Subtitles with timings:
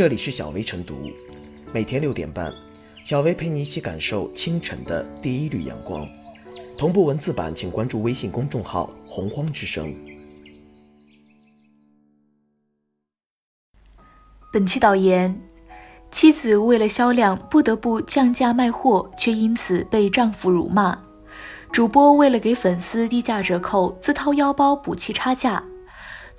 [0.00, 1.10] 这里是小薇晨读，
[1.74, 2.50] 每天六点半，
[3.04, 6.08] 小薇陪你一起感受清晨的第一缕阳光。
[6.78, 9.94] 同步文字版，请关注微信公众号“洪荒之声”。
[14.50, 15.38] 本期导言：
[16.10, 20.96] 妻子为了销量不得不降价卖货，却因此被丈夫辱骂；
[21.70, 25.62] 主播为了给粉丝低价折扣，自掏腰包补齐差价。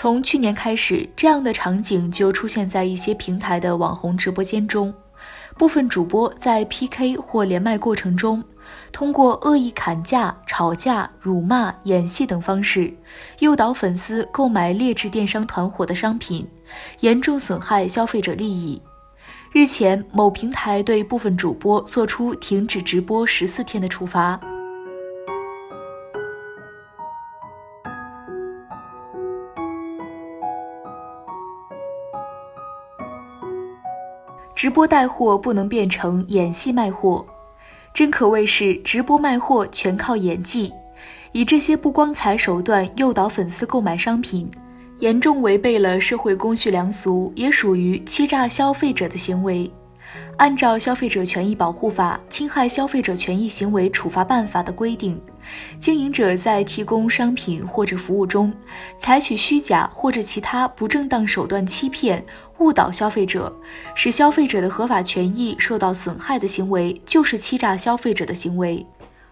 [0.00, 4.94] 从去年开始，这样的场景就出现在一些平台的网红直播间中。
[5.56, 8.40] 部分主播在 PK 或连麦过程中，
[8.92, 12.94] 通过恶意砍价、吵架、辱骂、演戏等方式，
[13.40, 16.46] 诱导粉丝购买劣质电商团伙的商品，
[17.00, 18.80] 严重损害消费者利益。
[19.50, 24.38] 日前，某平台对部分主播作出停止直播十四天的处罚。
[34.58, 37.24] 直播带货不能变成演戏卖货，
[37.94, 40.72] 真可谓是直播卖货全靠演技。
[41.30, 44.50] 以这些不光彩手段诱导粉丝购买商品，
[44.98, 49.70] 严重违背了社会公序良俗，也属于欺诈消费者的行为。
[50.38, 55.20] 按照《消费者权益保护法》《侵害消费者权益行为处罚办法》的规定，
[55.78, 58.52] 经营者在提供商品或者服务中，
[58.98, 62.24] 采取虚假或者其他不正当手段欺骗、
[62.58, 63.52] 误导消费者，
[63.94, 68.84] 使消费者的合法权益受到损害的行为，就是欺诈消费者的行为。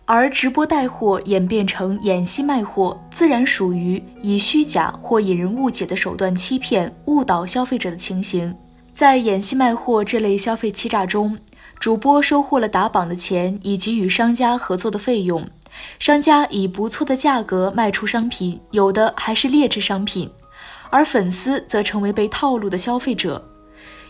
[0.04, 8.54] 而直播带货演变成演戏卖货，自然属于以虚假或引人误解的手段欺骗、误导消费者的情形。
[8.94, 11.36] 在演戏卖货这类消费欺诈中，
[11.80, 15.44] 主播收获了打榜的钱以及与商家合作的费用，
[15.98, 20.30] 商家以不错的价格卖出商品，有的还是劣质商品，
[20.90, 23.48] 而粉丝则成为被套路的消费者，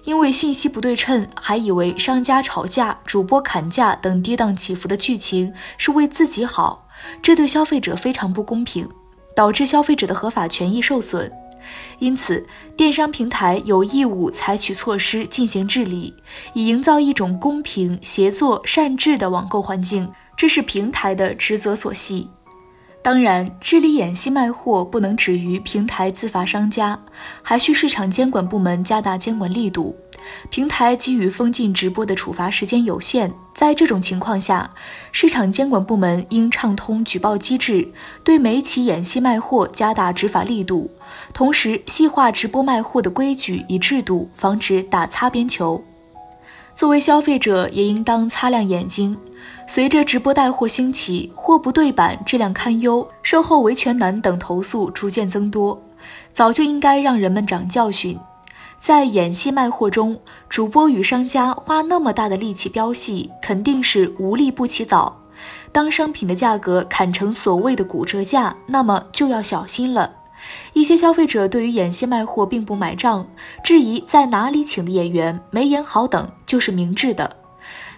[0.05, 6.86] 因为信息不对称，还以为商家吵架、主播砍价等跌宕起伏的剧情是为自己好，
[7.23, 8.89] 这对消费者非常不公平，
[9.35, 11.33] 导致消费者的合法权益受损。
[11.98, 16.15] 因此，电商平台有义务采取措施进行治理，
[16.55, 22.29] 以营造一种公平、协作、善治的网购环境，这是平台的职责所系。
[23.06, 26.98] 当然，治理演戏卖货不能止于平台自罚商家，
[27.40, 29.94] 还需市场监管部门加大监管力度。
[30.50, 34.68] 平台给予封禁直播的处罚时间有限，在这种情况下，
[35.12, 37.89] 市场监管部门应畅通举报机制，
[38.24, 40.90] 对每起演戏卖货加大执法力度，
[41.33, 45.80] 同时细化直播卖货的规矩与制度，防止打擦边球。
[46.77, 49.17] 作为消费者，也应当擦亮眼睛。
[49.67, 55.83] 随着直播带货兴起，货不对版、质量堪忧、售后维权难等投诉逐渐增多，
[56.35, 58.19] 早就应该让人们长教训。
[58.77, 60.20] 在演戏卖货中，
[60.51, 65.17] 主播与商家花那么大的力气飙戏，肯定是无利不起早。
[65.73, 70.13] 当商品的价格砍成所谓的骨折价，那么就要小心了。
[70.73, 73.27] 一些消费者对于演戏卖货并不买账，
[73.64, 77.36] 质疑在哪里请的演员没演好等，就是明智的。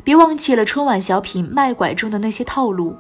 [0.05, 2.97] 别忘记了春晚小品卖拐中的那些套路。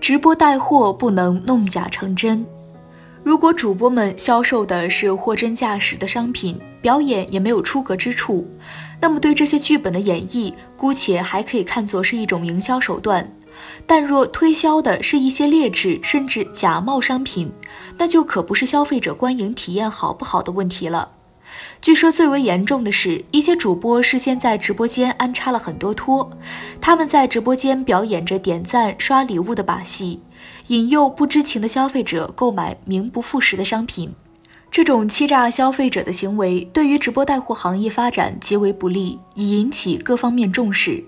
[0.00, 2.46] 直播带货不能弄假成真。
[3.38, 8.44] 如果主播们销售的是货真价实的商品，表演也没有出格之处，
[9.00, 13.32] 那么对这些剧本的演绎，姑且还可以看作是一种营销手段。
[13.86, 17.48] 但若推销的是一些劣质甚至假冒商品，
[17.96, 21.08] 那就可不是消费者观影体验好不好的问题了。
[21.80, 26.28] 据说最为严重的是一些主播事先在直播间安插了很多托，
[26.80, 30.20] 他们在直播间表演着点赞、刷礼物的把戏，
[30.68, 34.14] 引诱不知情的消费者购买名不副实的商品。
[34.70, 41.02] 这种欺诈消费者的行为对于直播带货行业发展极为不利，已引起各方面重视。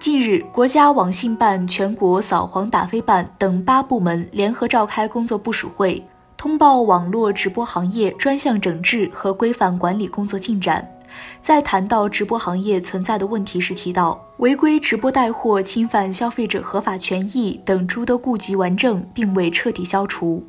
[0.00, 6.04] 近日，国家网信办、全国扫黄打非办等八部门联合召开工作部署会。
[6.36, 10.86] 通报网络直播行业专项整治和规范管理工作进展。
[11.40, 20.44] 在谈到直播行业存在的问题时，提到违规直播带货侵犯消费者合法权益等诸多痼疾顽症并未彻底消除。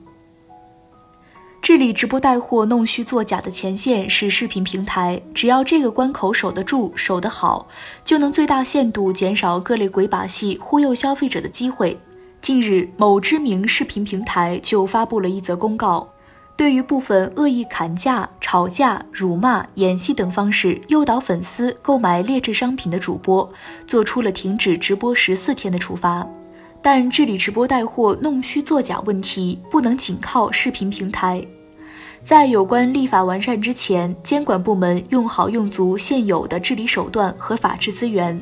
[1.62, 7.68] 治理直播带货弄虚作假的前线是视频平台，只要这个关口守得住、守得好，
[8.04, 12.00] 就能最大限度减少各类鬼把戏忽悠消费者的机会。
[12.40, 16.08] 近日，某知名视频平台就发布了一则公告，
[16.58, 23.52] 对于部分恶意砍价、吵架、辱骂、演戏等方式诱导粉丝购买劣质商品的主播，
[23.86, 26.26] 做出了停止直播十四天的处罚。
[26.82, 31.46] 但治理直播带货弄虚作假问题，不能仅靠视频平台。
[32.24, 38.42] 在有关立法完善之前，监管部门用好用足现有的治理手段和法治资源，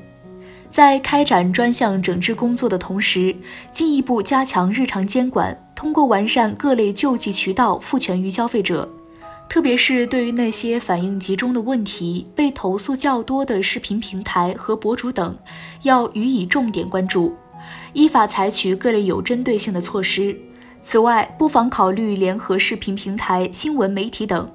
[0.69, 3.35] 在开展专项整治工作的同时，
[3.71, 8.87] 进一步加强日常监管，通过完善各类救济渠道赋权于消费者。
[9.49, 15.37] 特别是对于那些反应集中的问题、被投诉较多的视频平台和博主等，
[15.81, 17.35] 要予以重点关注，
[17.91, 20.33] 依法采取各类有针对性的措施。
[20.81, 24.49] 此外，不妨考虑联合视频平台、新闻媒体等，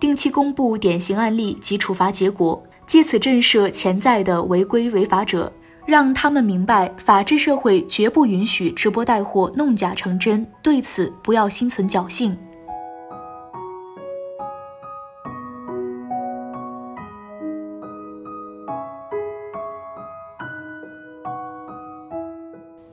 [0.00, 5.52] 定期公布典型案例及处罚结果，借此震慑潜在的违规违法者，
[5.84, 12.36] 让他们明白法治社会绝不允许直播带货弄假成真，对此不要心存侥幸。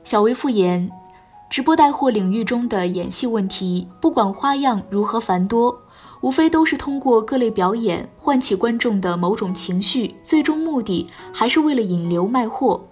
[0.04, 0.90] 小薇复言。
[1.48, 5.76] 直播带货领域中的演戏问题，不管花样如何繁多，
[6.20, 12.86] 无非都是通过各类表演唤起观众的某种情绪，最终目的还是为了引流卖货。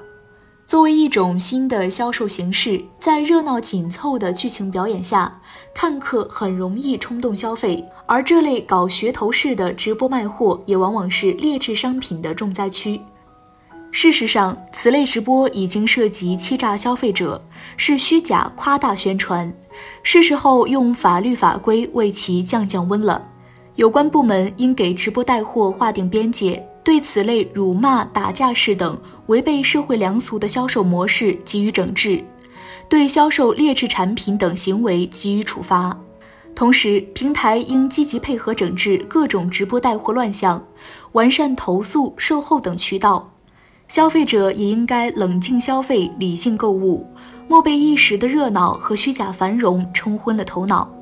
[0.66, 5.32] 作为一种新的销售形式，在热闹紧凑的剧情表演下，
[5.74, 13.00] 看客很容易冲动消费，而这类搞噱头式的直播卖货，也往往是劣质商品的重灾区。
[13.90, 17.42] 事实上，此类直播已经涉及欺诈消费者，
[17.78, 19.50] 是虚假夸大宣传，
[20.02, 23.22] 是时候用法律法规为其降降温了。
[23.76, 32.24] 有关部门应给直播带货划定边界，对此类辱骂、打架式等违背社会良俗的销售模式给予整治，
[32.88, 35.96] 对销售劣质产品等行为给予处罚。
[36.56, 40.60] 同时，平台应积极配合整治各种直播带货乱象，
[41.12, 43.30] 完善投诉、售后等渠道。
[43.86, 47.06] 消费者也应该冷静消费、理性购物，
[47.48, 50.97] 莫被一时的热闹和虚假繁荣冲昏了头脑。